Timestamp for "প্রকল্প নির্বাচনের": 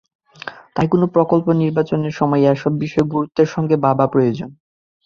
1.15-2.13